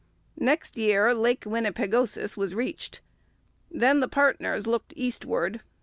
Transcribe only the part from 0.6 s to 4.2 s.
year Lake Winnipegosis was reached. Then the